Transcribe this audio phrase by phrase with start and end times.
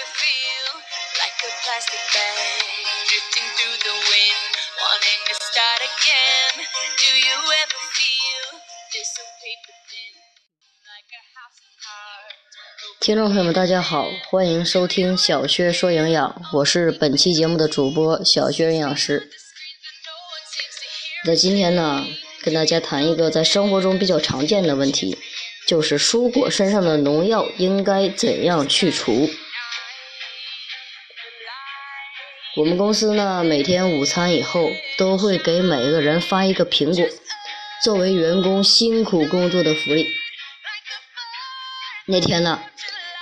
[0.00, 0.80] to feel
[1.20, 2.72] like a plastic bag,
[3.04, 6.64] drifting through the wind, wanting to start again.
[6.96, 8.46] Do you ever feel
[8.96, 10.16] this so paper thin,
[10.88, 12.96] like a house of cards?
[13.00, 19.30] 听众朋友们，大家好，欢迎收听小薛说营养，我是本期节目的主播小薛营养师。
[21.26, 22.06] 那今天呢，
[22.42, 25.18] 跟大家谈一个在生活中比较常见的问题，
[25.66, 29.28] 就是蔬果身上的农药应该怎样去除。
[32.60, 37.08] 我们公司呢，每天午餐以后都会给每个人发一个苹果，
[37.82, 40.10] 作为员工辛苦工作的福利。
[42.06, 42.60] 那天呢，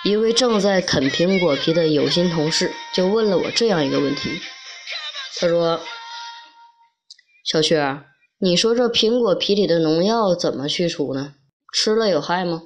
[0.05, 4.41] 一位正在啃苹果皮的有心同事就问了我这样一个问题，
[5.39, 5.81] 他说
[7.47, 8.03] ：“小薛，
[8.39, 11.35] 你说这苹果皮里的农药怎么去除呢？
[11.73, 12.63] 吃了有害吗？”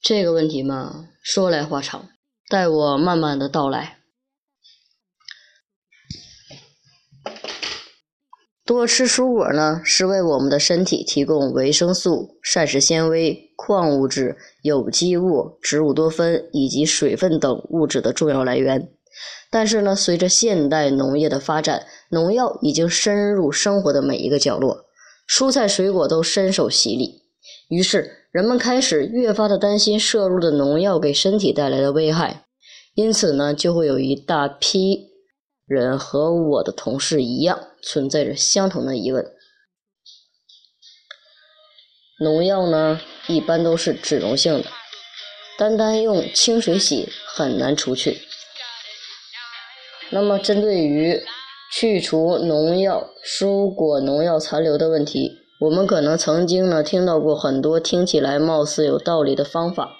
[0.00, 2.10] 这个问题嘛，说来话长，
[2.48, 3.98] 待我慢慢的道来。
[8.66, 18.88] 多吃蔬果呢，是为我们的身体提供维生素、膳食纤维、矿物质、有机物、植物多酚以及水分等物质的重要来源。
[19.50, 24.86] 但是呢，随着现代农业的发展，农药已经深入生活的每一个角落，
[25.28, 27.22] 蔬菜水果都深受洗礼。
[27.68, 32.46] 于是，人们开始越发的担心摄入的农药给身体带来的危害，
[32.94, 35.10] 因此呢，就会有一大批
[35.66, 39.24] 人和我的同事一样，存在着相同的疑问。
[42.20, 44.68] 农药呢，一般都是脂溶性的，
[45.58, 48.20] 单单用清水洗很难除去。
[50.10, 51.22] 那么，针对于
[51.72, 59.96] 去除农药、蔬果农药残留的问题，我们可能曾经呢听到过很多听起来貌似有道理的方法，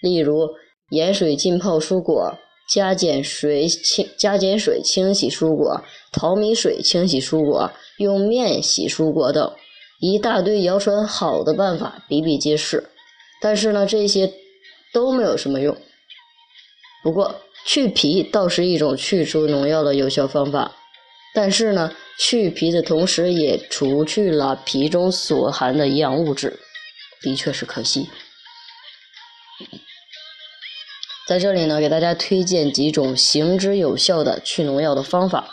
[0.00, 0.50] 例如
[0.90, 9.52] 盐水浸泡蔬果、加碱水清加碱水清洗蔬果、淘米水清洗蔬果、用面洗蔬果等，
[10.00, 12.90] 一大堆谣传好的办法比比皆是。
[13.40, 14.32] 但是呢，这些
[14.92, 15.76] 都没有什么用。
[17.02, 20.72] 不过，去皮倒是一种去除农药的有效方法，
[21.34, 26.60] 但是呢，去皮的同时也除去了皮中所含的营养物质，
[27.20, 28.08] 的确是可惜。
[31.32, 35.46] 在这里呢，给大家推荐几种行之有效的去农药的方法。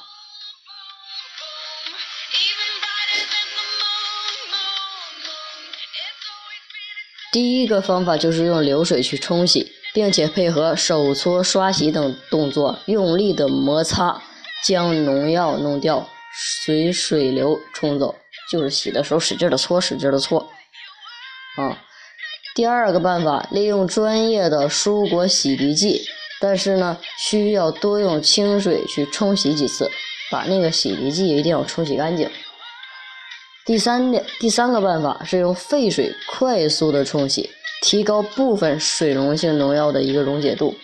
[7.32, 14.22] 第一个方法就是用流水去冲洗，并且配合手搓、刷洗等动作，用力的摩擦，
[14.66, 16.10] 将农药弄掉，
[16.66, 18.14] 随水流冲走。
[18.52, 20.46] 就是洗的时候使劲的搓，使劲的搓。
[21.56, 21.82] 啊，
[22.60, 26.02] 第二个办法，利用专业的蔬果洗涤剂，
[26.42, 29.90] 但是呢，需要多用清水去冲洗几次，
[30.30, 32.30] 把那个洗涤剂一定要冲洗干净。
[33.66, 37.50] 第三点，第三个办法是用沸水快速的冲洗，
[37.82, 40.76] 提高部分水溶性农药的一个溶解度。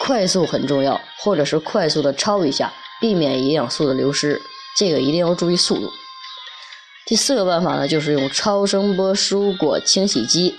[0.00, 4.38] 快速很重要，或者是快速的焯一下，避免营养素的流失。
[4.76, 5.90] 这个一定要注意速度。
[7.06, 10.54] 第四个办法呢，就是用超声波蔬果清洗机，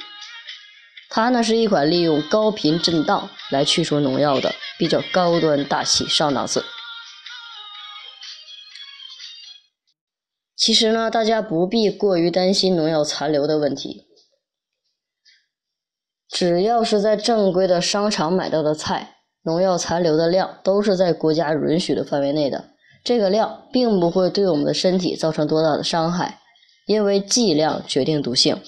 [1.13, 6.63] 它呢是一款利用高频震荡来去除农药的，比较高端大气上档次。
[10.55, 14.07] 其实呢，大家不必过于担心农药残留的问题。
[16.29, 22.69] 只要是在正规的商场买到的菜，农药残留的量都是在国家允许的范围内的。
[23.03, 26.39] 这个量并不会对我们的身体造成多大的伤害，
[26.85, 28.61] 因为剂量决定毒性。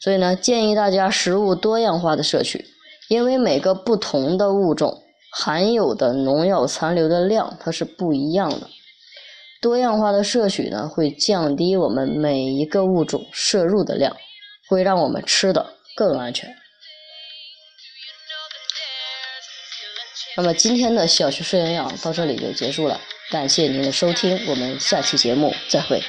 [0.00, 2.64] 所以呢，建议大家食物多样化的摄取，
[3.08, 8.68] 因为每个不同的物种含有的农药残留的量它是不一样的。
[9.60, 14.16] 多样化的摄取呢，会降低我们每一个物种摄入的量，
[14.68, 16.56] 会让我们吃的更安全。
[20.36, 22.98] 那么今天的小学摄营养到这里就结束了，
[23.30, 26.02] 感谢您的收听，我们下期节目再会。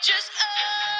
[0.00, 0.30] Just.
[0.30, 0.97] us.